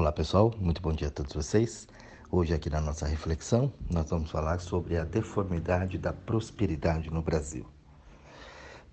[0.00, 1.86] Olá pessoal, muito bom dia a todos vocês.
[2.30, 7.66] Hoje aqui na nossa reflexão nós vamos falar sobre a deformidade da prosperidade no Brasil.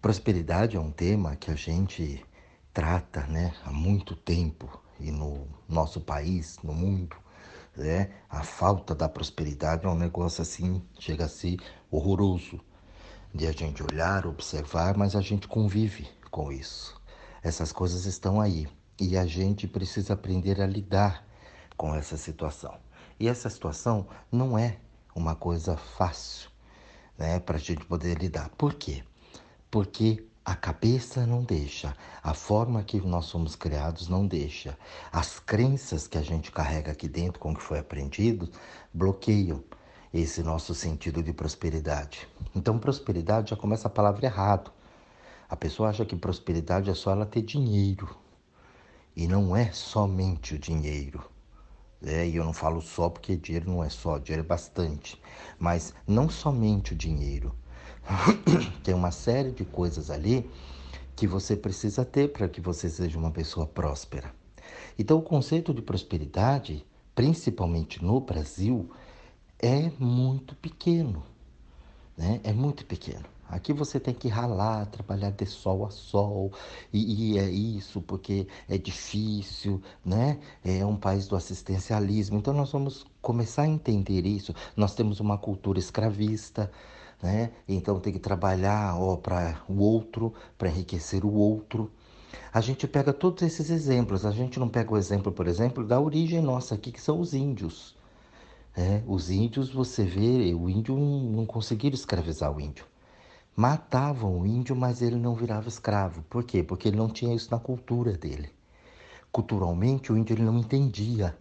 [0.01, 2.25] Prosperidade é um tema que a gente
[2.73, 7.15] trata né, há muito tempo e no nosso país, no mundo,
[7.73, 11.55] né, a falta da prosperidade é um negócio assim, chega a ser
[11.89, 12.59] horroroso
[13.33, 17.01] de a gente olhar, observar, mas a gente convive com isso.
[17.41, 18.67] Essas coisas estão aí
[18.99, 21.25] e a gente precisa aprender a lidar
[21.75, 22.75] com essa situação.
[23.19, 24.77] E essa situação não é
[25.15, 26.49] uma coisa fácil
[27.17, 28.49] né, para a gente poder lidar.
[28.57, 29.03] Por quê?
[29.69, 34.77] Porque a cabeça não deixa, a forma que nós somos criados não deixa,
[35.11, 38.49] as crenças que a gente carrega aqui dentro com o que foi aprendido
[38.93, 39.61] bloqueiam
[40.13, 42.27] esse nosso sentido de prosperidade.
[42.55, 44.71] Então, prosperidade já começa a palavra errado.
[45.49, 48.15] A pessoa acha que prosperidade é só ela ter dinheiro.
[49.17, 51.27] E não é somente o dinheiro.
[52.03, 55.19] É, e eu não falo só porque dinheiro não é só, dinheiro é bastante.
[55.57, 57.55] Mas não somente o dinheiro.
[58.85, 60.47] Tem uma série de coisas ali
[61.15, 64.31] que você precisa ter para que você seja uma pessoa próspera.
[64.99, 68.91] Então, o conceito de prosperidade, principalmente no Brasil,
[69.57, 71.23] é muito pequeno.
[72.15, 72.39] Né?
[72.43, 73.25] É muito pequeno.
[73.49, 76.51] Aqui você tem que ralar, trabalhar de sol a sol,
[76.91, 80.37] e, e, é isso porque é difícil, né?
[80.63, 82.37] É um país do assistencialismo.
[82.37, 84.53] Então nós vamos começar a entender isso.
[84.75, 86.69] Nós temos uma cultura escravista,
[87.23, 87.51] né?
[87.67, 91.89] Então tem que trabalhar para o outro, para enriquecer o outro.
[92.53, 94.25] A gente pega todos esses exemplos.
[94.25, 97.33] A gente não pega o exemplo, por exemplo, da origem nossa aqui, que são os
[97.33, 97.95] índios.
[98.75, 102.85] É, os índios, você vê, o índio não, não conseguiram escravizar o índio
[103.57, 106.21] matavam o índio, mas ele não virava escravo.
[106.29, 106.61] Por quê?
[106.61, 108.51] Porque ele não tinha isso na cultura dele.
[109.31, 111.35] Culturalmente, o índio ele não entendia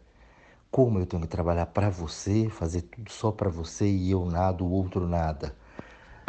[0.70, 4.64] como eu tenho que trabalhar para você, fazer tudo só para você e eu nada,
[4.64, 5.55] o outro nada.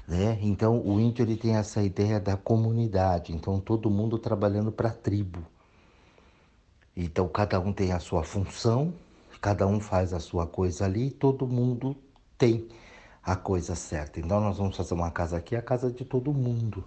[0.06, 0.38] Né?
[0.42, 4.94] Então, o índio ele tem essa ideia da comunidade, então todo mundo trabalhando para a
[4.94, 5.40] tribo.
[6.96, 8.94] Então, cada um tem a sua função,
[9.42, 11.96] cada um faz a sua coisa ali todo mundo
[12.38, 12.68] tem
[13.28, 14.22] a coisa certa.
[14.22, 16.86] Então nós vamos fazer uma casa aqui, a casa de todo mundo.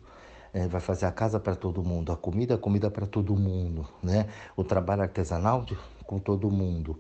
[0.55, 3.87] É, vai fazer a casa para todo mundo, a comida, a comida para todo mundo,
[4.03, 4.27] né?
[4.57, 6.99] O trabalho artesanal de, com todo mundo.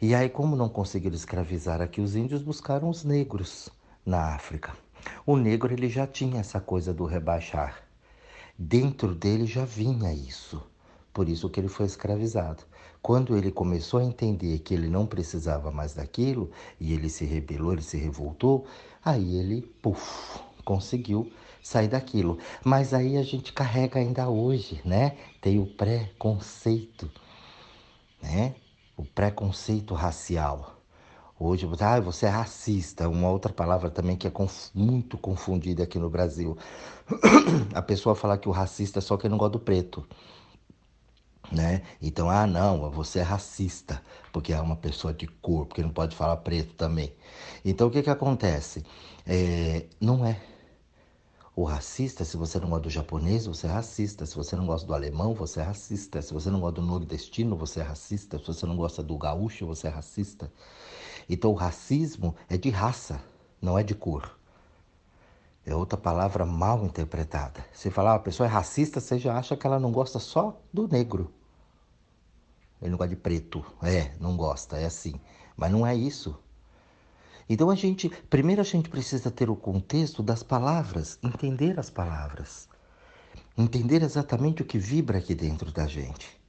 [0.00, 3.68] E aí, como não conseguiram escravizar aqui os índios, buscaram os negros
[4.04, 4.72] na África.
[5.26, 7.82] O negro ele já tinha essa coisa do rebaixar.
[8.58, 10.69] Dentro dele já vinha isso.
[11.12, 12.62] Por isso que ele foi escravizado.
[13.02, 17.72] Quando ele começou a entender que ele não precisava mais daquilo, e ele se rebelou,
[17.72, 18.66] ele se revoltou,
[19.04, 21.30] aí ele, puf, conseguiu
[21.62, 22.38] sair daquilo.
[22.64, 25.16] Mas aí a gente carrega ainda hoje, né?
[25.40, 27.10] Tem o preconceito,
[28.22, 28.54] né?
[28.96, 30.76] O preconceito racial.
[31.38, 35.98] Hoje, ah, você é racista, uma outra palavra também que é conf muito confundida aqui
[35.98, 36.56] no Brasil.
[37.74, 40.06] A pessoa fala que o racista é só quem não gosta do preto
[41.50, 41.82] né?
[42.00, 44.02] Então, ah, não, você é racista,
[44.32, 47.12] porque é uma pessoa de cor, porque não pode falar preto também.
[47.64, 48.84] Então, o que que acontece?
[49.26, 50.40] É, não é.
[51.54, 54.24] O racista, se você não gosta do japonês, você é racista.
[54.24, 56.22] Se você não gosta do alemão, você é racista.
[56.22, 58.38] Se você não gosta do nordestino, você é racista.
[58.38, 60.50] Se você não gosta do gaúcho, você é racista.
[61.28, 63.20] Então, o racismo é de raça,
[63.60, 64.38] não é de cor.
[65.66, 67.64] É outra palavra mal interpretada.
[67.72, 70.88] Se falar uma pessoa é racista, você já acha que ela não gosta só do
[70.88, 71.30] negro.
[72.80, 73.64] Ele não gosta de preto.
[73.82, 75.14] É, não gosta, é assim.
[75.56, 76.38] Mas não é isso.
[77.48, 82.68] Então a gente, primeiro a gente precisa ter o contexto das palavras, entender as palavras.
[83.58, 86.40] Entender exatamente o que vibra aqui dentro da gente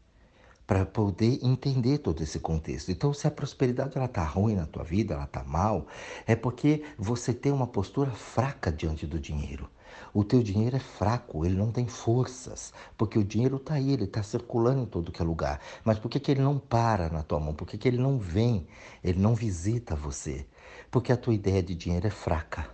[0.71, 2.91] para poder entender todo esse contexto.
[2.91, 5.85] Então, se a prosperidade ela tá ruim na tua vida, ela tá mal,
[6.25, 9.69] é porque você tem uma postura fraca diante do dinheiro.
[10.13, 14.03] O teu dinheiro é fraco, ele não tem forças, porque o dinheiro está aí, ele
[14.03, 15.59] está circulando em todo que é lugar.
[15.83, 17.53] Mas por que, que ele não para na tua mão?
[17.53, 18.67] Por que, que ele não vem?
[19.03, 20.45] Ele não visita você?
[20.89, 22.69] Porque a tua ideia de dinheiro é fraca.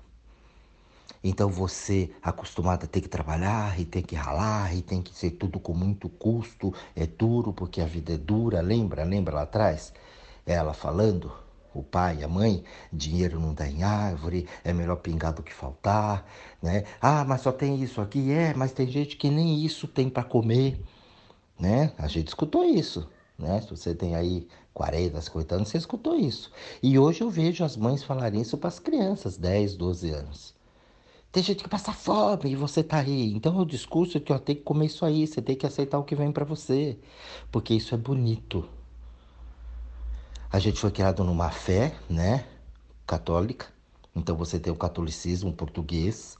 [1.24, 5.31] Então você, acostumado a ter que trabalhar e ter que ralar e tem que ser
[5.31, 9.03] tudo com muito custo, é duro porque a vida é dura, lembra?
[9.03, 9.94] Lembra lá atrás?
[10.45, 11.31] Ela falando,
[11.79, 16.25] o pai, a mãe, dinheiro não dá em árvore, é melhor pingar do que faltar,
[16.62, 16.83] né?
[17.01, 20.24] Ah, mas só tem isso aqui, é, mas tem gente que nem isso tem para
[20.24, 20.81] comer,
[21.59, 21.94] né?
[21.97, 23.62] A gente escutou isso, né?
[23.62, 26.51] Se você tem aí 40, 50 anos, você escutou isso.
[26.81, 30.56] E hoje eu vejo as mães falarem isso para as crianças, 10, 12 anos.
[31.31, 33.33] Tem gente que passa fome e você tá aí.
[33.33, 36.00] Então o discurso é que eu tenho que comer isso aí, você tem que aceitar
[36.00, 36.97] o que vem para você,
[37.51, 38.68] porque isso é bonito.
[40.49, 42.45] A gente foi criado numa fé, né,
[43.05, 43.67] católica.
[44.15, 46.38] Então você tem o catolicismo português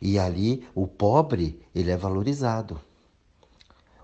[0.00, 2.80] e ali o pobre, ele é valorizado.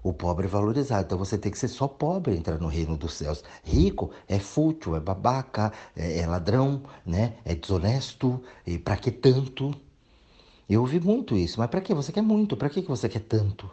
[0.03, 1.07] O pobre é valorizado.
[1.07, 3.43] Então você tem que ser só pobre entrar no reino dos céus.
[3.65, 7.37] Rico é fútil, é babaca, é, é ladrão, né?
[7.45, 8.41] É desonesto.
[8.67, 9.75] E para que tanto?
[10.69, 11.59] Eu ouvi muito isso.
[11.59, 12.57] Mas para que você quer muito?
[12.57, 13.69] Para que você quer tanto?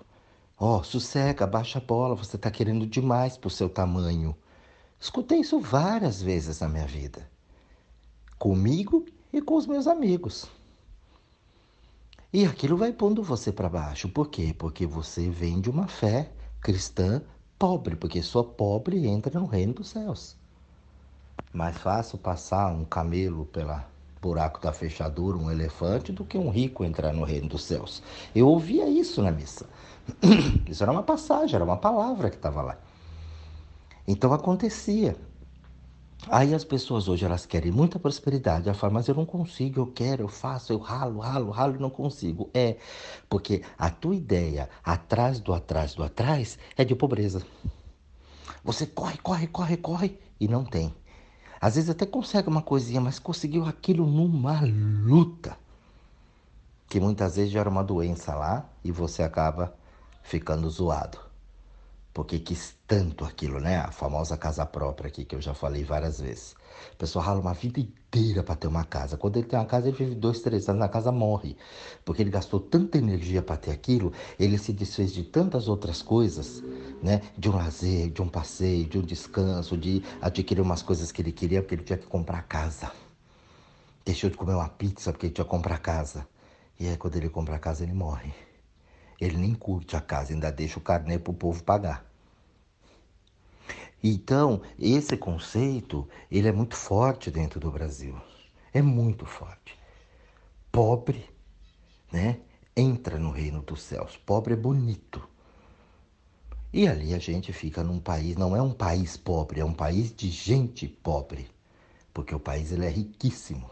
[0.58, 2.16] Ó, oh, sossega, baixa a bola.
[2.16, 4.36] Você está querendo demais pro seu tamanho.
[5.04, 7.30] Escutei isso várias vezes na minha vida.
[8.40, 10.46] Comigo e com os meus amigos.
[12.32, 14.08] E aquilo vai pondo você para baixo.
[14.08, 14.56] Por quê?
[14.58, 17.22] Porque você vem de uma fé cristã
[17.60, 20.38] pobre, porque só pobre entra no reino dos céus.
[21.52, 23.86] Mais fácil passar um camelo pela
[24.22, 28.02] buraco da fechadura, um elefante, do que um rico entrar no reino dos céus.
[28.34, 29.66] Eu ouvia isso na missa.
[30.66, 32.78] Isso era uma passagem, era uma palavra que estava lá.
[34.08, 35.16] Então acontecia.
[36.30, 38.68] Aí as pessoas hoje elas querem muita prosperidade.
[38.68, 41.80] Ela fala, mas eu não consigo, eu quero, eu faço, eu ralo, ralo, ralo e
[41.80, 42.50] não consigo.
[42.54, 42.78] É,
[43.30, 47.46] porque a tua ideia atrás do atrás do atrás é de pobreza.
[48.64, 50.94] Você corre, corre, corre, corre e não tem.
[51.60, 55.58] Às vezes até consegue uma coisinha, mas conseguiu aquilo numa luta.
[56.88, 59.74] Que muitas vezes gera uma doença lá e você acaba
[60.22, 61.33] ficando zoado
[62.14, 63.78] porque quis tanto aquilo, né?
[63.78, 66.56] A famosa casa própria aqui, que eu já falei várias vezes.
[66.94, 69.18] O pessoal rala uma vida inteira para ter uma casa.
[69.18, 71.58] Quando ele tem uma casa, ele vive dois, três anos na casa, morre.
[72.06, 76.62] Porque ele gastou tanta energia para ter aquilo, ele se desfez de tantas outras coisas,
[77.02, 77.22] né?
[77.36, 81.32] De um lazer, de um passeio, de um descanso, de adquirir umas coisas que ele
[81.32, 82.92] queria, porque ele tinha que comprar casa.
[84.06, 86.28] Deixou de comer uma pizza porque ele tinha que comprar casa.
[86.80, 88.34] E aí, quando ele compra casa, ele morre.
[89.24, 92.06] Ele nem curte a casa, ainda deixa o carnê para o povo pagar.
[94.04, 98.20] Então, esse conceito, ele é muito forte dentro do Brasil.
[98.74, 99.80] É muito forte.
[100.70, 101.30] Pobre,
[102.12, 102.40] né?
[102.76, 104.18] Entra no reino dos céus.
[104.18, 105.26] Pobre é bonito.
[106.74, 110.14] E ali a gente fica num país, não é um país pobre, é um país
[110.14, 111.48] de gente pobre,
[112.12, 113.70] porque o país ele é riquíssimo.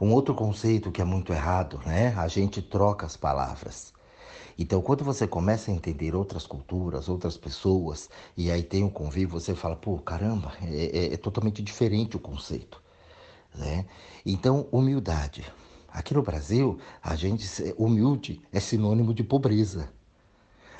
[0.00, 2.14] Um outro conceito que é muito errado, né?
[2.16, 3.92] A gente troca as palavras.
[4.58, 9.40] Então, quando você começa a entender outras culturas, outras pessoas, e aí tem um convívio,
[9.40, 12.80] você fala, pô, caramba, é, é, é totalmente diferente o conceito.
[13.54, 13.86] Né?
[14.24, 15.44] Então, humildade.
[15.88, 19.92] Aqui no Brasil, a gente, humilde é sinônimo de pobreza.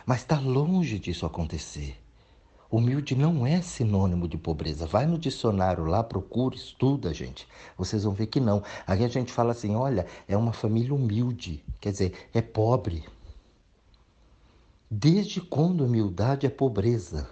[0.07, 2.04] Mas está longe disso acontecer.
[2.75, 4.85] Humilde não é sinônimo de pobreza.
[4.85, 7.47] Vai no dicionário lá, procura, estuda, gente.
[7.79, 8.65] Vocês vão ver que não.
[8.85, 11.63] Aqui a gente fala assim: olha, é uma família humilde.
[11.81, 13.05] Quer dizer, é pobre.
[14.91, 17.31] Desde quando humildade é pobreza?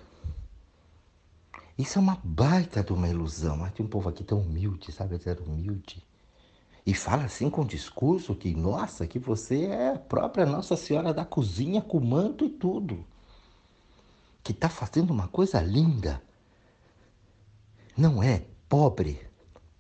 [1.77, 3.57] Isso é uma baita de uma ilusão.
[3.57, 5.17] Mas tem um povo aqui tão humilde, sabe?
[5.17, 6.01] Zero humilde.
[6.87, 11.25] E fala assim com discurso que, nossa, que você é a própria Nossa Senhora da
[11.25, 13.05] Cozinha com manto e tudo
[14.53, 16.23] que está fazendo uma coisa linda.
[17.97, 19.21] Não é pobre.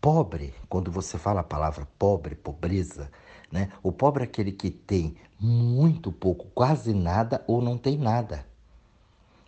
[0.00, 3.08] Pobre, quando você fala a palavra pobre, pobreza,
[3.52, 3.70] né?
[3.82, 8.44] O pobre é aquele que tem muito pouco, quase nada ou não tem nada.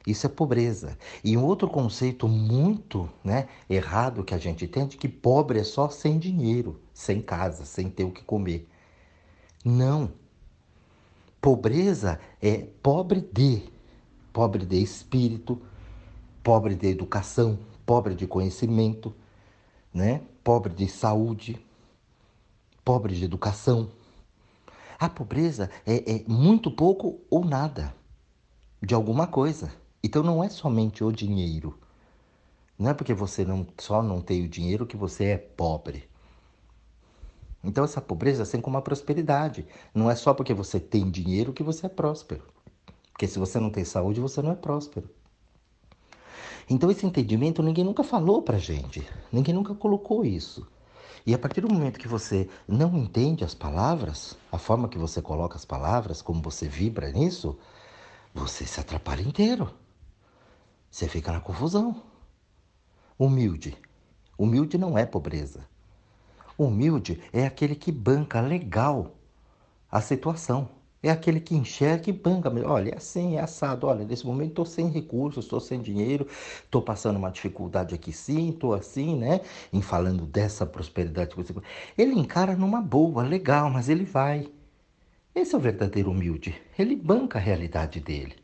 [0.06, 0.96] Isso é pobreza.
[1.24, 5.58] E um outro conceito muito né, errado que a gente tem é de que pobre
[5.58, 8.68] é só sem dinheiro, sem casa, sem ter o que comer.
[9.64, 10.12] Não.
[11.40, 13.73] Pobreza é pobre de
[14.34, 15.62] pobre de espírito,
[16.42, 19.14] pobre de educação, pobre de conhecimento,
[19.92, 20.22] né?
[20.42, 21.64] pobre de saúde,
[22.84, 23.88] pobre de educação.
[24.98, 27.94] A pobreza é, é muito pouco ou nada
[28.82, 29.72] de alguma coisa.
[30.02, 31.78] Então não é somente o dinheiro.
[32.76, 36.08] Não é porque você não, só não tem o dinheiro que você é pobre.
[37.62, 39.64] Então essa pobreza é assim como a prosperidade.
[39.94, 42.42] Não é só porque você tem dinheiro que você é próspero.
[43.14, 45.08] Porque se você não tem saúde, você não é próspero.
[46.68, 49.08] Então esse entendimento ninguém nunca falou pra gente.
[49.32, 50.66] Ninguém nunca colocou isso.
[51.24, 55.22] E a partir do momento que você não entende as palavras, a forma que você
[55.22, 57.56] coloca as palavras, como você vibra nisso,
[58.34, 59.72] você se atrapalha inteiro.
[60.90, 62.02] Você fica na confusão.
[63.16, 63.78] Humilde.
[64.36, 65.68] Humilde não é pobreza.
[66.58, 69.14] Humilde é aquele que banca legal
[69.88, 70.68] a situação.
[71.04, 72.50] É aquele que enxerga e banca.
[72.66, 73.86] Olha, é assim, é assado.
[73.86, 76.26] Olha, nesse momento estou sem recursos, estou sem dinheiro,
[76.64, 79.42] estou passando uma dificuldade aqui sim, estou assim, né?
[79.70, 81.36] Em falando dessa prosperidade.
[81.98, 84.50] Ele encara numa boa, legal, mas ele vai.
[85.34, 86.58] Esse é o verdadeiro humilde.
[86.78, 88.36] Ele banca a realidade dele.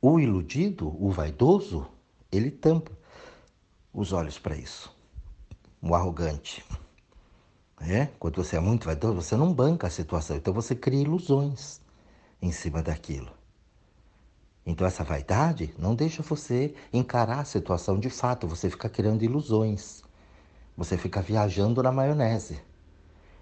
[0.00, 1.86] O iludido, o vaidoso,
[2.32, 2.92] ele tampa
[3.92, 4.90] os olhos para isso.
[5.82, 6.64] O arrogante.
[7.86, 8.08] É?
[8.18, 11.80] Quando você é muito vaidoso, você não banca a situação, então você cria ilusões
[12.40, 13.30] em cima daquilo.
[14.64, 20.02] Então essa vaidade não deixa você encarar a situação de fato, você fica criando ilusões.
[20.76, 22.60] Você fica viajando na maionese.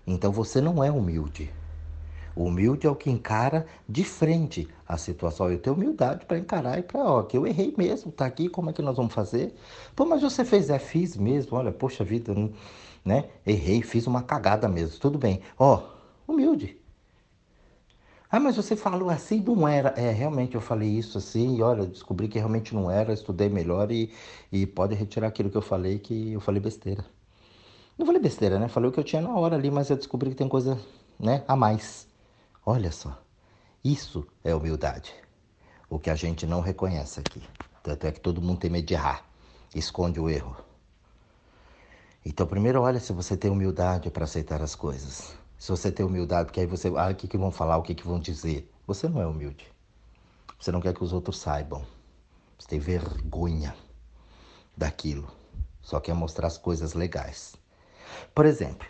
[0.06, 1.50] Então você não é humilde.
[2.34, 5.50] O humilde é o que encara de frente a situação.
[5.50, 8.70] Eu tenho humildade para encarar e para, ó, que eu errei mesmo, tá aqui, como
[8.70, 9.54] é que nós vamos fazer?
[9.94, 12.34] Pô, mas você fez, é, fiz mesmo, olha, poxa vida,
[13.04, 13.28] né?
[13.46, 15.40] Errei, fiz uma cagada mesmo, tudo bem.
[15.58, 15.82] Ó,
[16.26, 16.82] humilde.
[18.30, 19.90] Ah, mas você falou assim, não era.
[19.90, 23.92] É, realmente eu falei isso assim, e olha, descobri que realmente não era, estudei melhor
[23.92, 24.10] e,
[24.50, 27.04] e pode retirar aquilo que eu falei, que eu falei besteira.
[27.98, 28.68] Não falei besteira, né?
[28.68, 30.80] Falei o que eu tinha na hora ali, mas eu descobri que tem coisa,
[31.18, 32.08] né, a mais.
[32.64, 33.20] Olha só,
[33.84, 35.12] isso é humildade.
[35.90, 37.42] O que a gente não reconhece aqui.
[37.82, 39.26] Tanto é que todo mundo tem medo de errar,
[39.74, 40.56] esconde o erro.
[42.24, 45.34] Então, primeiro, olha se você tem humildade para aceitar as coisas.
[45.58, 47.94] Se você tem humildade, porque aí você, ah, o que, que vão falar, o que,
[47.94, 48.70] que vão dizer.
[48.86, 49.66] Você não é humilde.
[50.58, 51.84] Você não quer que os outros saibam.
[52.56, 53.74] Você tem vergonha
[54.76, 55.28] daquilo.
[55.80, 57.56] Só quer mostrar as coisas legais.
[58.32, 58.86] Por exemplo,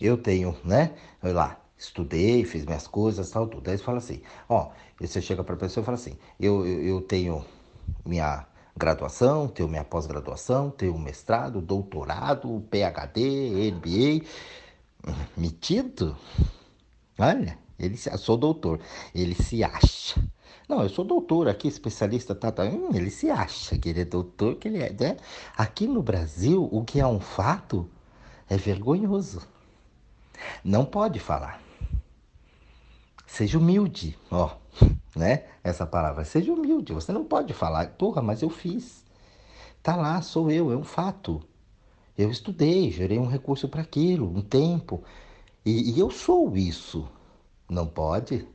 [0.00, 0.94] eu tenho, né?
[1.22, 3.70] Olha lá, estudei, fiz minhas coisas, tal, tudo.
[3.70, 6.82] Aí você fala assim, ó, você chega para a pessoa e fala assim, eu, eu,
[6.82, 7.42] eu tenho
[8.04, 14.26] minha graduação, tenho minha pós-graduação, tenho mestrado, doutorado, PhD, MBA
[15.36, 16.16] metido.
[17.18, 18.80] Olha, ele se, sou doutor.
[19.14, 20.22] Ele se acha.
[20.68, 22.64] Não, eu sou doutor aqui, especialista, tá, tá.
[22.64, 25.16] Hum, ele se acha que ele é doutor, que ele é, né?
[25.56, 27.88] Aqui no Brasil, o que é um fato
[28.48, 29.42] é vergonhoso.
[30.64, 31.62] Não pode falar.
[33.26, 34.56] Seja humilde, ó,
[35.16, 35.44] né?
[35.64, 36.92] Essa palavra, seja humilde.
[36.92, 39.02] Você não pode falar, porra, mas eu fiz.
[39.82, 41.42] Tá lá, sou eu, é um fato.
[42.16, 45.02] Eu estudei, gerei um recurso para aquilo, um tempo.
[45.64, 47.08] E, e, eu sou isso.
[47.68, 48.46] Não pode?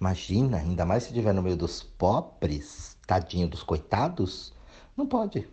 [0.00, 4.52] Imagina, ainda mais se estiver no meio dos pobres, tadinho dos coitados.
[4.96, 5.48] Não pode.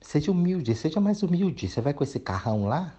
[0.00, 1.68] Seja humilde, seja mais humilde.
[1.68, 2.94] Você vai com esse carrão lá?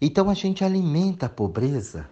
[0.00, 2.08] Então a gente alimenta a pobreza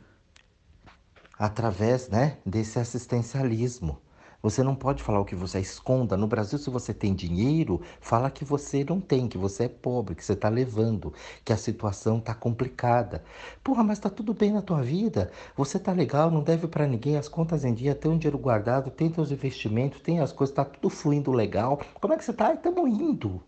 [1.38, 3.99] através né, desse assistencialismo.
[4.43, 6.16] Você não pode falar o que você esconda.
[6.16, 10.14] No Brasil, se você tem dinheiro, fala que você não tem, que você é pobre,
[10.14, 11.12] que você está levando,
[11.45, 13.25] que a situação está complicada.
[13.64, 15.33] Porra, mas está tudo bem na tua vida.
[15.57, 18.90] Você está legal, não deve para ninguém, as contas em dia, tem um dinheiro guardado,
[18.90, 21.81] tem teus investimentos, tem as coisas, está tudo fluindo legal.
[22.00, 22.55] Como é que você está?
[22.55, 23.43] Estamos indo.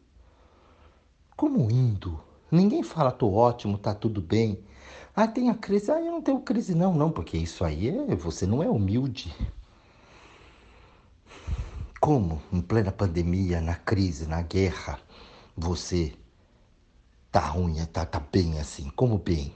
[1.37, 2.21] Como indo?
[2.51, 4.59] Ninguém fala, tô ótimo, tá tudo bem.
[5.21, 5.91] Ah, tem a crise.
[5.91, 8.15] Ah, eu não tenho crise, não, não, porque isso aí é.
[8.15, 9.35] Você não é humilde.
[12.01, 15.01] Como, em plena pandemia, na crise, na guerra,
[15.57, 16.15] você
[17.33, 18.91] tá ruim, tá, tá bem assim?
[18.91, 19.53] Como bem?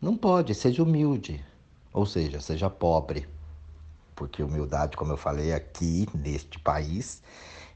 [0.00, 1.44] Não pode, seja humilde.
[1.92, 3.28] Ou seja, seja pobre.
[4.16, 7.22] Porque humildade, como eu falei aqui, neste país,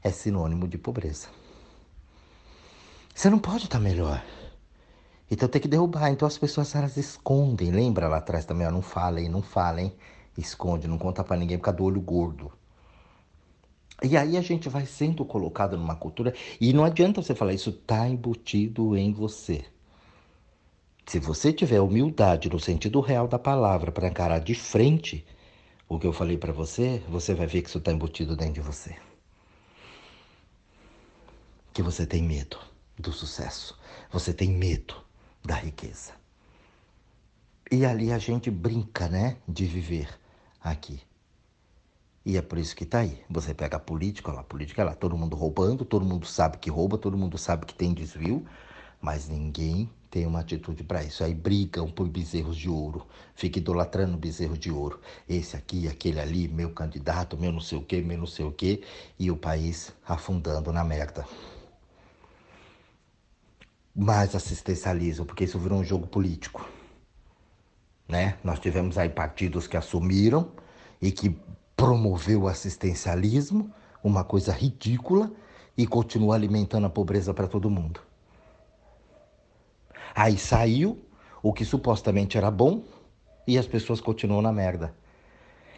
[0.01, 1.27] é sinônimo de pobreza.
[3.13, 4.19] Você não pode estar tá melhor.
[5.29, 6.09] Então tem que derrubar.
[6.11, 7.71] Então as pessoas elas escondem.
[7.71, 9.93] Lembra lá atrás também, ó, não falem, não falem.
[10.37, 12.51] Esconde, não conta para ninguém por causa do olho gordo.
[14.03, 17.71] E aí a gente vai sendo colocado numa cultura e não adianta você falar isso
[17.71, 19.65] está embutido em você.
[21.07, 25.25] Se você tiver humildade no sentido real da palavra para encarar de frente
[25.89, 28.61] o que eu falei para você, você vai ver que isso está embutido dentro de
[28.61, 28.95] você.
[31.73, 32.59] Que você tem medo
[32.99, 33.79] do sucesso,
[34.11, 35.06] você tem medo
[35.47, 36.11] da riqueza.
[37.71, 40.09] E ali a gente brinca, né, de viver
[40.61, 41.01] aqui.
[42.25, 43.23] E é por isso que está aí.
[43.29, 46.57] Você pega a política, lá, a política é lá, todo mundo roubando, todo mundo sabe
[46.57, 48.45] que rouba, todo mundo sabe que tem desvio,
[49.01, 51.23] mas ninguém tem uma atitude para isso.
[51.23, 54.99] Aí brigam por bezerros de ouro, fica idolatrando bezerro de ouro.
[55.29, 58.51] Esse aqui, aquele ali, meu candidato, meu não sei o quê, meu não sei o
[58.51, 58.83] quê,
[59.17, 61.25] e o país afundando na merda.
[63.99, 66.69] Mais assistencialismo, porque isso virou um jogo político.
[68.07, 68.37] Né?
[68.43, 70.51] Nós tivemos aí partidos que assumiram
[71.01, 71.35] e que
[71.75, 73.73] promoveu o assistencialismo,
[74.03, 75.31] uma coisa ridícula,
[75.75, 77.99] e continua alimentando a pobreza para todo mundo.
[80.13, 81.03] Aí saiu
[81.41, 82.83] o que supostamente era bom
[83.47, 84.93] e as pessoas continuam na merda.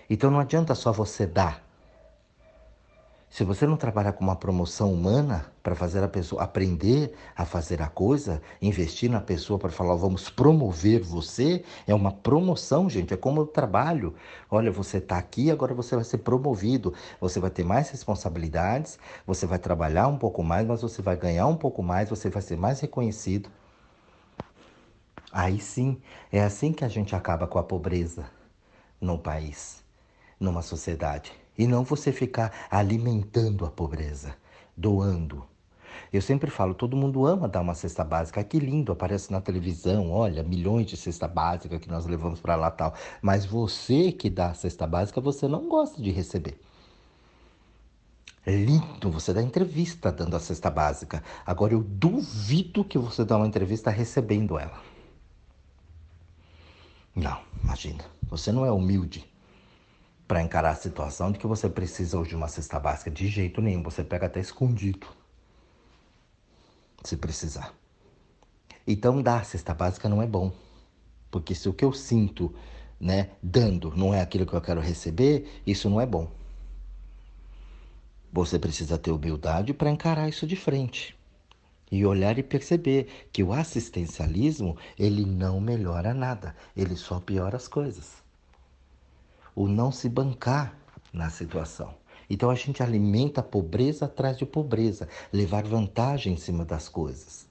[0.09, 1.68] Então não adianta só você dar.
[3.29, 7.79] Se você não trabalhar com uma promoção humana para fazer a pessoa aprender a fazer
[7.79, 13.17] a coisa, investir na pessoa para falar, vamos promover você, é uma promoção, gente, é
[13.17, 14.15] como o trabalho.
[14.49, 19.45] Olha, você está aqui, agora você vai ser promovido, você vai ter mais responsabilidades, você
[19.45, 22.57] vai trabalhar um pouco mais, mas você vai ganhar um pouco mais, você vai ser
[22.57, 23.47] mais reconhecido.
[25.31, 28.25] Aí sim, é assim que a gente acaba com a pobreza
[28.99, 29.83] no país,
[30.39, 31.38] numa sociedade.
[31.59, 34.33] E não você ficar alimentando a pobreza,
[34.77, 35.45] doando.
[36.11, 38.41] Eu sempre falo, todo mundo ama dar uma cesta básica.
[38.45, 42.71] Que lindo, aparece na televisão, olha, milhões de cesta básica que nós levamos para lá
[42.71, 42.93] tal.
[43.21, 46.57] Mas você que dá a cesta básica, você não gosta de receber.
[48.47, 51.21] Lindo você dar entrevista dando a cesta básica.
[51.45, 54.81] Agora eu duvido que você dá uma entrevista recebendo ela.
[57.13, 58.05] Não, imagina.
[58.29, 59.28] Você não é humilde
[60.29, 63.09] para encarar a situação de que você precisa hoje de uma cesta básica.
[63.09, 65.07] De jeito nenhum, você pega até escondido.
[67.03, 67.73] Se precisar.
[68.85, 70.51] Então, dar a cesta básica não é bom.
[71.31, 72.53] Porque se o que eu sinto,
[72.99, 76.29] né, dando, não é aquilo que eu quero receber, isso não é bom.
[78.31, 81.17] Você precisa ter humildade para encarar isso de frente.
[81.91, 87.67] E olhar e perceber que o assistencialismo, ele não melhora nada, ele só piora as
[87.67, 88.18] coisas
[89.59, 90.73] o não se bancar
[91.11, 91.93] na situação.
[92.29, 97.45] Então a gente alimenta a pobreza atrás de pobreza, levar vantagem em cima das coisas.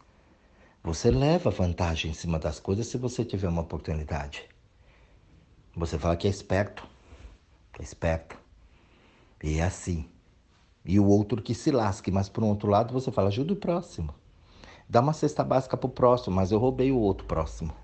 [0.83, 4.49] Você leva vantagem em cima das coisas se você tiver uma oportunidade.
[5.77, 6.89] Você fala que é esperto,
[7.79, 8.39] é esperto.
[9.45, 10.09] E é assim.
[10.87, 13.57] E o outro que se lasque, mas por um outro lado você fala, ajuda o
[13.57, 14.15] próximo.
[14.89, 17.75] Dá uma cesta básica pro próximo, mas eu roubei o outro próximo.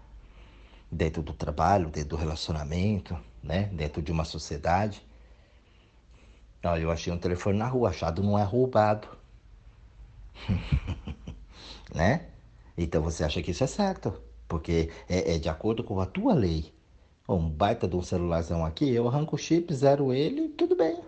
[0.91, 3.69] Dentro do trabalho, dentro do relacionamento né?
[3.73, 5.05] Dentro de uma sociedade.
[6.81, 9.07] Eu achei um telefone na rua, achado não é roubado.
[11.95, 12.27] né?
[12.77, 16.33] Então você acha que isso é certo, porque é, é, de acordo com a tua
[16.33, 16.73] lei.
[17.29, 21.01] Um baita de um celularzão aqui, eu arranco o chip, zero ele, tudo bem.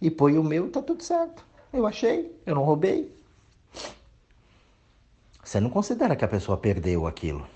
[0.00, 1.44] E põe o meu, tá tudo certo.
[1.72, 3.14] Eu achei, eu não roubei.
[5.44, 7.46] Você não considera que a pessoa perdeu aquilo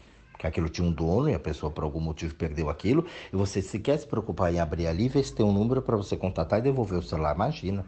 [0.44, 3.62] que aquilo tinha um dono e a pessoa por algum motivo perdeu aquilo, e você
[3.62, 6.62] sequer se preocupar em abrir ali ver se tem um número para você contatar e
[6.62, 7.86] devolver o celular, imagina.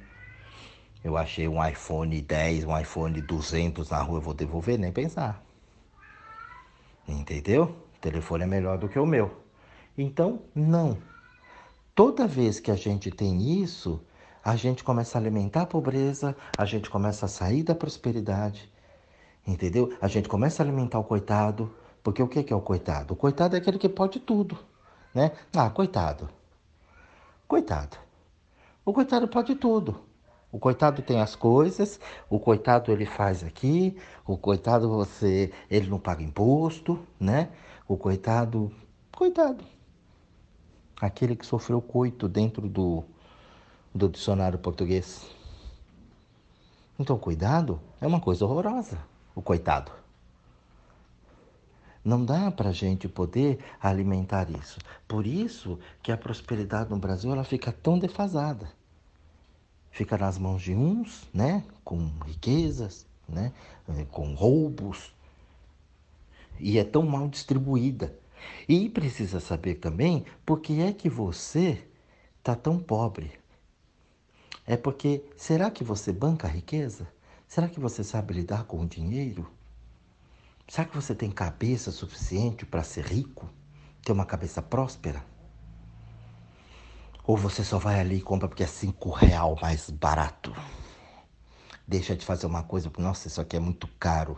[1.05, 5.45] Eu achei um iPhone 10, um iPhone 200 na rua, eu vou devolver, nem pensar.
[7.07, 7.77] Entendeu?
[7.97, 9.31] O telefone é melhor do que o meu.
[9.97, 10.97] Então, não.
[11.95, 14.01] Toda vez que a gente tem isso,
[14.43, 18.73] a gente começa a alimentar a pobreza, a gente começa a sair da prosperidade,
[19.47, 19.95] entendeu?
[20.01, 21.71] A gente começa a alimentar o coitado,
[22.07, 23.15] porque o que é o coitado?
[23.15, 24.57] O coitado é aquele que pode tudo,
[25.13, 25.33] né?
[25.53, 26.29] Ah, coitado.
[27.49, 27.97] Coitado.
[28.85, 30.05] O coitado pode tudo.
[30.53, 31.99] O coitado tem as coisas,
[32.31, 37.51] o coitado ele faz aqui, o coitado você, ele não paga imposto, né?
[37.89, 38.71] O coitado,
[39.11, 39.65] coitado.
[41.01, 43.03] Aquele que sofreu coito dentro do,
[43.93, 45.29] do dicionário português.
[47.01, 48.97] Então, cuidado é uma coisa horrorosa,
[49.35, 50.06] o coitado.
[52.07, 54.79] Não dá para a gente poder alimentar isso.
[55.09, 58.71] Por isso que a prosperidade no Brasil ela fica tão defasada.
[59.91, 63.53] Fica nas mãos de uns, né, com riquezas, né,
[64.13, 65.13] com roubos,
[66.61, 68.17] e é tão mal distribuída.
[68.69, 71.85] E precisa saber também por que é que você
[72.39, 73.33] está tão pobre.
[74.65, 77.09] É porque será que você banca a riqueza?
[77.49, 79.56] Será que você sabe lidar com o dinheiro?
[80.69, 83.49] Será que você tem cabeça suficiente para ser rico?
[84.03, 85.25] Ter uma cabeça próspera?
[87.25, 90.53] Ou você só vai ali e compra porque é cinco real mais barato?
[91.87, 94.37] Deixa de fazer uma coisa porque, nossa, isso aqui é muito caro.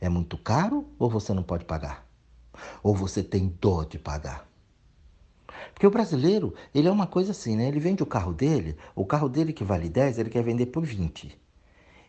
[0.00, 2.04] É muito caro ou você não pode pagar?
[2.82, 4.48] Ou você tem dó de pagar?
[5.72, 7.68] Porque o brasileiro, ele é uma coisa assim, né?
[7.68, 10.84] Ele vende o carro dele, o carro dele que vale 10, ele quer vender por
[10.84, 11.40] 20.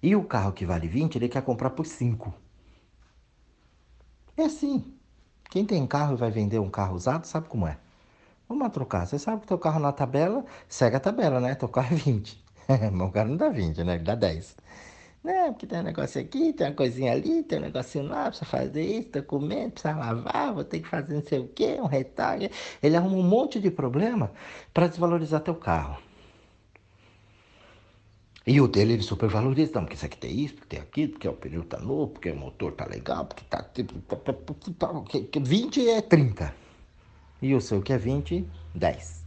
[0.01, 2.33] E o carro que vale 20, ele quer comprar por 5.
[4.37, 4.83] É assim.
[5.49, 7.77] Quem tem carro e vai vender um carro usado sabe como é.
[8.49, 9.05] Vamos trocar.
[9.05, 11.55] Você sabe que teu carro na tabela, segue a tabela, né?
[11.55, 12.43] Teu carro é 20.
[12.91, 13.95] Meu carro não dá 20, né?
[13.95, 14.55] Ele dá 10.
[15.23, 15.51] Né?
[15.51, 18.83] Porque tem um negócio aqui, tem uma coisinha ali, tem um negocinho lá, precisa fazer
[18.83, 22.49] isso, documento, precisa lavar, vou ter que fazer não sei o quê, um retalho.
[22.81, 24.31] Ele arruma um monte de problema
[24.73, 25.97] para desvalorizar teu carro.
[28.45, 31.27] E o dele ele supervaloriza, não, porque isso aqui tem isso, porque tem aquilo, porque
[31.27, 33.63] o pneu tá novo, porque o motor tá legal, porque tá.
[33.63, 36.53] Porque 20 é 30.
[37.41, 39.23] E o seu que é 20, 10.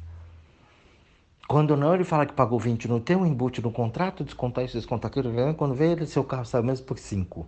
[1.48, 4.76] Quando não, ele fala que pagou 20 no tem um embute no contrato, descontar isso,
[4.76, 5.32] descontar aquilo.
[5.54, 7.46] Quando vê, ele, seu carro saiu mesmo por 5.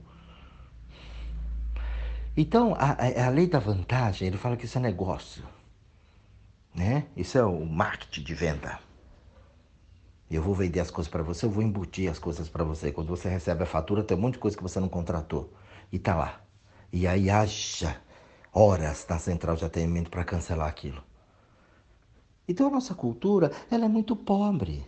[2.37, 5.43] Então, a, a, lei da vantagem, ele fala que isso é negócio.
[6.73, 7.07] Né?
[7.17, 8.79] Isso é o marketing de venda.
[10.31, 12.93] Eu vou vender as coisas para você, eu vou embutir as coisas para você.
[12.93, 15.53] Quando você recebe a fatura, tem um monte de coisa que você não contratou.
[15.91, 16.41] E tá lá.
[16.93, 18.01] E aí haja
[18.53, 21.03] horas na central de atendimento para cancelar aquilo.
[22.47, 24.87] Então a nossa cultura, ela é muito pobre.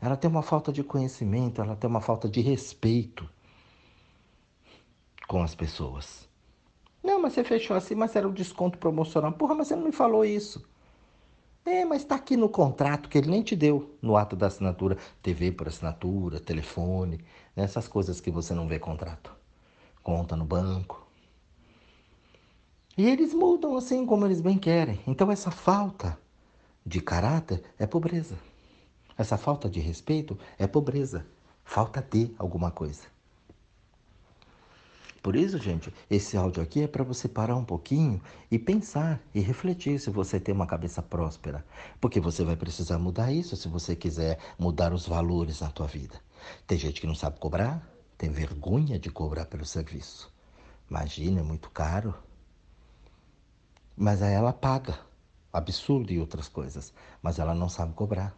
[0.00, 3.28] Ela tem uma falta de conhecimento, ela tem uma falta de respeito
[5.26, 6.28] com as pessoas.
[7.02, 9.32] Não, mas você fechou assim, mas era um desconto promocional.
[9.32, 10.66] Porra, mas você não me falou isso.
[11.66, 14.98] É, mas está aqui no contrato que ele nem te deu no ato da assinatura.
[15.22, 17.24] TV por assinatura, telefone,
[17.56, 17.64] né?
[17.64, 19.34] essas coisas que você não vê contrato.
[20.02, 21.06] Conta no banco.
[22.96, 25.00] E eles mudam assim como eles bem querem.
[25.06, 26.18] Então essa falta
[26.84, 28.36] de caráter é pobreza.
[29.16, 31.26] Essa falta de respeito é pobreza.
[31.64, 33.13] Falta de alguma coisa.
[35.24, 39.40] Por isso, gente, esse áudio aqui é para você parar um pouquinho e pensar e
[39.40, 41.64] refletir se você tem uma cabeça próspera.
[41.98, 46.20] Porque você vai precisar mudar isso se você quiser mudar os valores na tua vida.
[46.66, 47.82] Tem gente que não sabe cobrar,
[48.18, 50.30] tem vergonha de cobrar pelo serviço.
[50.90, 52.14] Imagina, é muito caro.
[53.96, 54.98] Mas aí ela paga
[55.50, 58.36] absurdo e outras coisas, mas ela não sabe cobrar.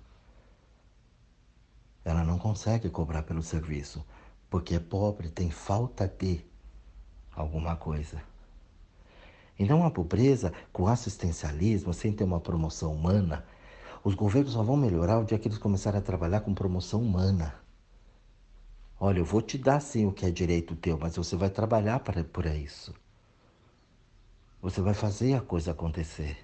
[2.04, 4.06] Ela não consegue cobrar pelo serviço,
[4.48, 6.45] porque é pobre, tem falta de
[7.36, 8.20] alguma coisa.
[9.58, 13.44] Então, a pobreza, com assistencialismo, sem ter uma promoção humana,
[14.02, 17.54] os governos só vão melhorar o dia que eles começarem a trabalhar com promoção humana.
[18.98, 22.00] Olha, eu vou te dar sim o que é direito teu, mas você vai trabalhar
[22.00, 22.94] para, por isso.
[24.62, 26.38] Você vai fazer a coisa acontecer.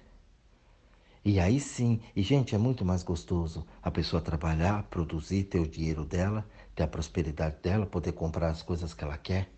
[1.25, 5.67] E aí sim, e gente, é muito mais gostoso a pessoa trabalhar, produzir, ter o
[5.67, 9.52] dinheiro dela, ter a prosperidade dela, poder comprar as coisas que ela quer.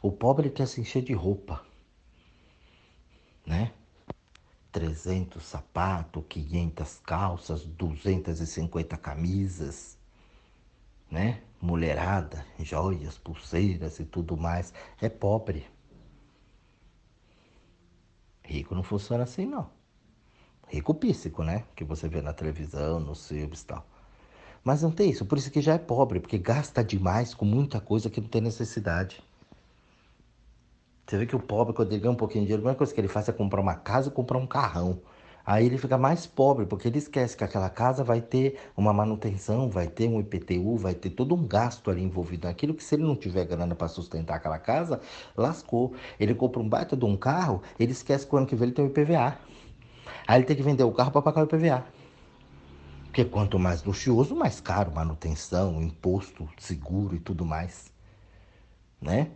[0.00, 1.64] O pobre quer se encher de roupa,
[3.46, 3.72] né?
[4.70, 9.98] 300 sapatos, 500 calças, 250 camisas,
[11.10, 11.42] né?
[11.60, 14.72] Mulherada, joias, pulseiras e tudo mais.
[15.00, 15.66] É pobre.
[18.44, 19.68] Rico não funciona assim, não.
[20.68, 21.64] Rico píssico, né?
[21.74, 23.86] Que você vê na televisão, nos filmes e tal.
[24.62, 27.80] Mas não tem isso, por isso que já é pobre, porque gasta demais com muita
[27.80, 29.22] coisa que não tem necessidade.
[31.08, 32.92] Você vê que o pobre, quando ele ganha um pouquinho de dinheiro, a primeira coisa
[32.92, 35.00] que ele faz é comprar uma casa e comprar um carrão.
[35.44, 39.70] Aí ele fica mais pobre, porque ele esquece que aquela casa vai ter uma manutenção,
[39.70, 43.04] vai ter um IPTU, vai ter todo um gasto ali envolvido naquilo, que se ele
[43.04, 45.00] não tiver grana para sustentar aquela casa,
[45.34, 45.94] lascou.
[46.20, 48.74] Ele compra um baita de um carro, ele esquece que o ano que vem ele
[48.74, 49.38] tem o IPVA.
[50.26, 51.86] Aí ele tem que vender o carro para pagar o IPVA.
[53.04, 57.90] Porque quanto mais luxuoso, mais caro, manutenção, imposto, seguro e tudo mais.
[59.00, 59.30] Né?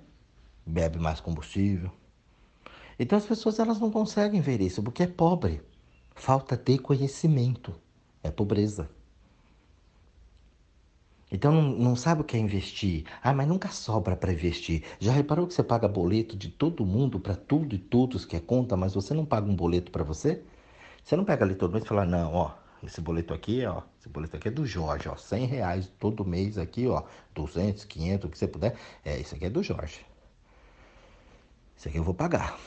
[0.65, 1.91] Bebe mais combustível.
[2.99, 5.61] Então as pessoas elas não conseguem ver isso, porque é pobre.
[6.15, 7.75] Falta de conhecimento.
[8.23, 8.89] É pobreza.
[11.31, 13.05] Então não, não, sabe o que é investir.
[13.23, 14.85] Ah, mas nunca sobra para investir.
[15.01, 18.41] Já reparou que você paga boleto de todo mundo para tudo e todos que é
[18.41, 20.43] conta, mas você não paga um boleto para você?
[21.03, 24.09] Você não pega ali todo mês e fala, não, ó, esse boleto aqui, ó, esse
[24.11, 27.03] boleto aqui é do Jorge, ó, 100 reais todo mês aqui, ó,
[27.35, 28.77] 200, 500, o que você puder.
[29.05, 30.12] É, isso aqui é do Jorge.
[31.77, 32.59] Isso aqui eu vou pagar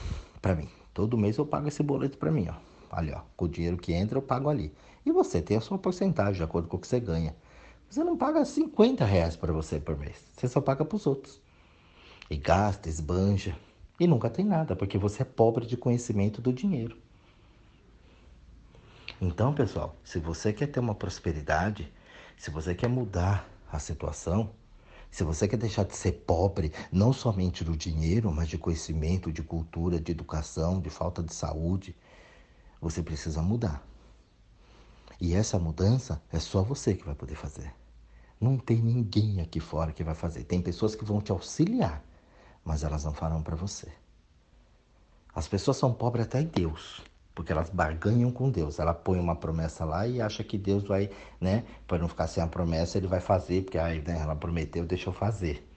[0.42, 0.70] para mim.
[0.94, 2.56] Todo mês eu pago esse boleto para mim, ó.
[2.92, 4.74] Ali, ó, com o dinheiro que entra eu pago ali.
[5.06, 7.36] E você tem a sua porcentagem de acordo com o que você ganha.
[7.90, 10.18] Você não paga 50 reais para você por mês.
[10.36, 11.42] Você só paga para os outros.
[12.30, 13.56] E gasta, esbanja.
[14.00, 16.98] E nunca tem nada, porque você é pobre de conhecimento do dinheiro.
[19.22, 21.92] Então, pessoal, se você quer ter uma prosperidade,
[22.38, 24.50] se você quer mudar a situação,
[25.16, 29.42] se você quer deixar de ser pobre, não somente do dinheiro, mas de conhecimento, de
[29.42, 31.96] cultura, de educação, de falta de saúde,
[32.82, 33.82] você precisa mudar.
[35.22, 37.74] E essa mudança é só você que vai poder fazer.
[38.42, 40.44] Não tem ninguém aqui fora que vai fazer.
[40.44, 42.04] Tem pessoas que vão te auxiliar,
[42.66, 43.88] mas elas não farão para você.
[45.34, 47.02] As pessoas são pobres até em Deus,
[47.36, 48.80] porque elas barganham com Deus.
[48.80, 52.42] Ela põe uma promessa lá e acha que Deus vai, né, para não ficar sem
[52.42, 55.68] a promessa, ele vai fazer, porque aí, né, ela prometeu, deixa eu fazer.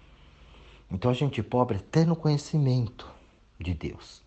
[0.91, 3.11] Então a gente pobre até no conhecimento
[3.59, 4.23] de Deus.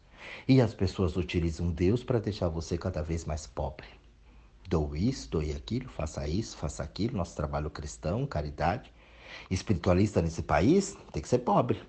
[0.48, 3.88] E as pessoas utilizam Deus para deixar você cada vez mais pobre.
[4.68, 8.92] Dou isso, dou aquilo, faça isso, faça aquilo, nosso trabalho cristão, caridade.
[9.50, 11.82] Espiritualista nesse país tem que ser pobre.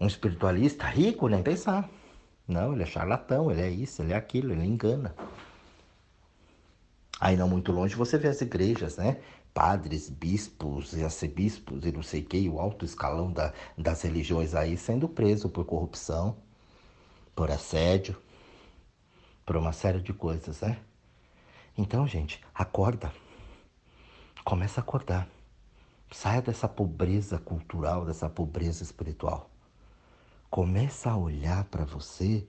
[0.00, 1.88] Um espiritualista rico, nem pensar.
[2.48, 5.14] Não, ele é charlatão, ele é isso, ele é aquilo, ele engana.
[7.20, 9.20] Aí não muito longe você vê as igrejas, né?
[9.52, 14.54] Padres, bispos e arcebispos e não sei o que, o alto escalão da, das religiões
[14.54, 16.36] aí sendo preso por corrupção,
[17.34, 18.16] por assédio,
[19.44, 20.78] por uma série de coisas, né?
[21.76, 23.12] Então, gente, acorda.
[24.44, 25.28] Começa a acordar.
[26.10, 29.47] Saia dessa pobreza cultural, dessa pobreza espiritual.
[30.50, 32.42] Começa a olhar para você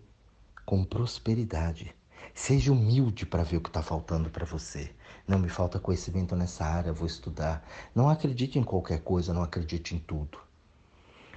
[0.65, 1.93] com prosperidade.
[2.33, 4.89] Seja humilde para ver o que está faltando para você.
[5.27, 7.61] Não me falta conhecimento nessa área, vou estudar.
[7.93, 10.37] Não acredite em qualquer coisa, não acredite em tudo.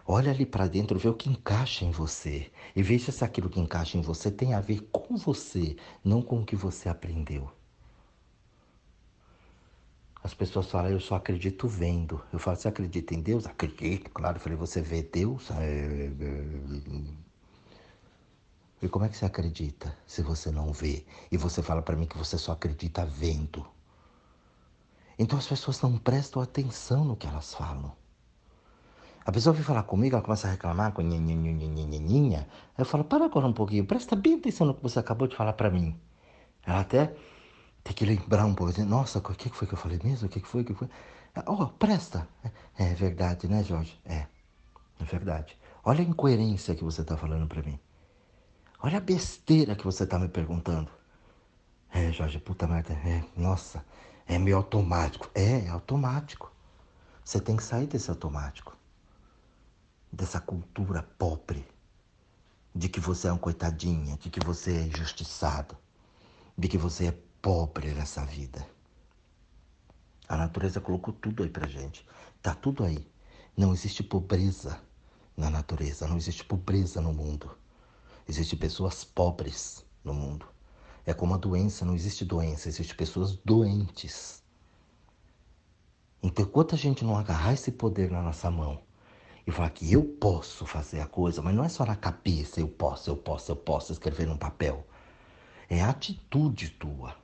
[0.07, 3.59] Olha ali para dentro, vê o que encaixa em você e veja se aquilo que
[3.59, 7.51] encaixa em você tem a ver com você, não com o que você aprendeu.
[10.25, 12.23] As pessoas falam, eu só acredito vendo.
[12.33, 13.45] Eu falo, você acredita em Deus?
[13.47, 14.37] Acredito, claro.
[14.37, 15.49] Eu falei, você vê Deus?
[18.81, 21.05] E como é que você acredita se você não vê?
[21.31, 23.67] E você fala para mim que você só acredita vendo.
[25.19, 27.93] Então as pessoas não prestam atenção no que elas falam.
[29.25, 32.49] A pessoa vem falar comigo, ela começa a reclamar com nhinhinhinhinhinhinha.
[32.77, 35.37] Aí eu falo, para agora um pouquinho, presta bem atenção no que você acabou de
[35.37, 35.97] falar para mim.
[36.67, 37.15] Ela até
[37.85, 38.81] tem que lembrar um pouco.
[38.85, 40.27] Nossa, o que foi que eu falei mesmo?
[40.27, 40.65] O que foi?
[40.65, 40.89] Que foi?
[41.47, 42.29] Oh, presta.
[42.79, 43.99] É, é verdade, né, Jorge?
[44.05, 44.27] É,
[45.01, 45.59] é verdade.
[45.85, 47.79] Olha a incoerência que você está falando para mim.
[48.81, 50.91] Olha a besteira que você está me perguntando.
[51.91, 52.93] É, Jorge, puta merda.
[52.93, 53.85] É, nossa,
[54.27, 55.31] é meio automático.
[55.35, 56.53] É, é automático.
[57.25, 58.77] Você tem que sair desse automático.
[60.13, 61.67] Dessa cultura pobre.
[62.75, 65.77] De que você é um coitadinha, de que você é injustiçado,
[66.57, 68.65] de que você é pobre nessa vida.
[70.29, 72.07] A natureza colocou tudo aí pra gente.
[72.41, 73.05] Tá tudo aí.
[73.57, 74.81] Não existe pobreza
[75.37, 77.51] na natureza, não existe pobreza no mundo.
[78.29, 80.47] Existem pessoas pobres no mundo.
[81.05, 84.41] É como a doença, não existe doença, existem pessoas doentes.
[86.23, 88.81] Então, enquanto a gente não agarrar esse poder na nossa mão
[89.45, 92.69] e falar que eu posso fazer a coisa, mas não é só na cabeça, eu
[92.69, 94.87] posso, eu posso, eu posso escrever num papel.
[95.69, 97.22] É a atitude tua.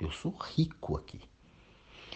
[0.00, 1.20] Eu sou rico aqui.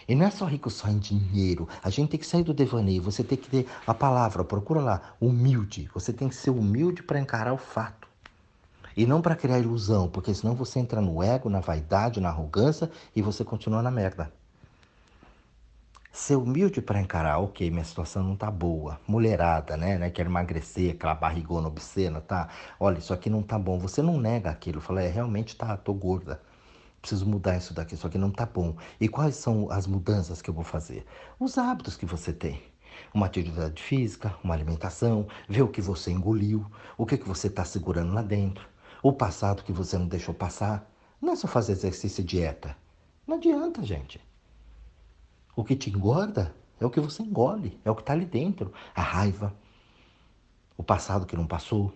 [0.09, 1.69] E não é só rico só em dinheiro.
[1.83, 3.03] A gente tem que sair do devaneio.
[3.03, 5.91] Você tem que ter a palavra, procura lá, humilde.
[5.95, 8.09] Você tem que ser humilde para encarar o fato.
[8.97, 12.91] E não para criar ilusão, porque senão você entra no ego, na vaidade, na arrogância
[13.15, 14.33] e você continua na merda.
[16.13, 19.01] Ser humilde para encarar, ok, minha situação não tá boa.
[19.07, 20.11] Mulherada, né, né?
[20.11, 22.49] Quer emagrecer, aquela barrigona obscena, tá?
[22.79, 23.79] Olha, isso aqui não tá bom.
[23.81, 24.81] Você não nega aquilo.
[24.81, 26.41] Fala, é, realmente tá, tô gorda
[27.05, 28.75] preciso mudar isso daqui, isso aqui não tá bom.
[28.99, 31.05] E quais são as mudanças que eu vou fazer?
[31.39, 32.63] Os hábitos que você tem.
[33.13, 36.65] Uma atividade física, uma alimentação, ver o que você engoliu,
[36.97, 38.67] o que, que você está segurando lá dentro,
[39.03, 40.91] o passado que você não deixou passar.
[41.21, 42.75] Não é só fazer exercício e dieta.
[43.27, 44.19] Não adianta, gente.
[45.55, 48.73] O que te engorda é o que você engole, é o que está ali dentro.
[48.95, 49.55] A raiva,
[50.75, 51.93] o passado que não passou,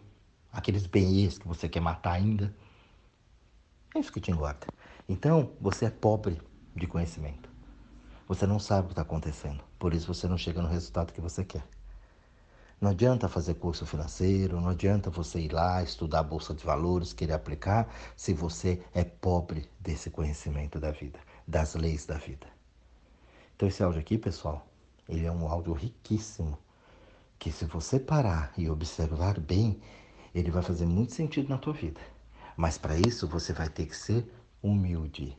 [0.53, 2.55] aqueles bens que você quer matar ainda.
[3.95, 4.67] É isso que te engorda.
[5.09, 6.39] Então, você é pobre
[6.77, 7.49] de conhecimento.
[8.29, 9.65] Você não sabe o que está acontecendo.
[9.79, 11.65] Por isso você não chega no resultado que você quer.
[12.79, 17.15] Não adianta fazer curso financeiro, não adianta você ir lá estudar a bolsa de valores,
[17.15, 22.47] querer aplicar, se você é pobre desse conhecimento da vida, das leis da vida.
[23.57, 24.69] Então esse áudio aqui, pessoal,
[25.09, 26.57] ele é um áudio riquíssimo,
[27.39, 29.81] que se você parar e observar bem,
[30.33, 32.01] ele vai fazer muito sentido na tua vida.
[32.57, 34.31] Mas para isso você vai ter que ser
[34.63, 35.37] humilde.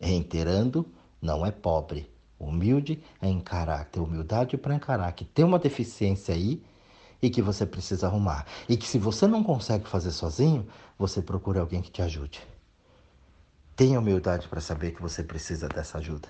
[0.00, 0.86] Reiterando,
[1.20, 2.10] não é pobre.
[2.38, 6.62] Humilde é encarar, ter humildade para encarar que tem uma deficiência aí
[7.20, 8.46] e que você precisa arrumar.
[8.68, 10.66] E que se você não consegue fazer sozinho,
[10.98, 12.40] você procura alguém que te ajude.
[13.74, 16.28] Tenha humildade para saber que você precisa dessa ajuda.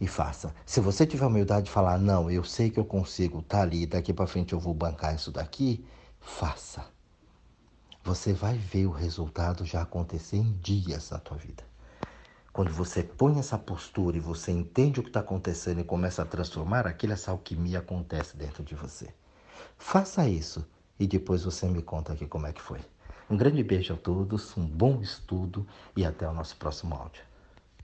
[0.00, 0.54] E faça.
[0.64, 4.12] Se você tiver humildade de falar, não, eu sei que eu consigo, tá ali, daqui
[4.12, 5.84] para frente eu vou bancar isso daqui,
[6.20, 6.95] faça
[8.06, 11.64] você vai ver o resultado já acontecer em dias na tua vida.
[12.52, 16.24] Quando você põe essa postura e você entende o que está acontecendo e começa a
[16.24, 19.12] transformar, aquilo, essa alquimia acontece dentro de você.
[19.76, 20.64] Faça isso
[21.00, 22.78] e depois você me conta aqui como é que foi.
[23.28, 25.66] Um grande beijo a todos, um bom estudo
[25.96, 27.24] e até o nosso próximo áudio.